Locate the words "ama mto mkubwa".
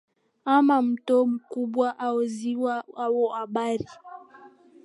0.45-1.99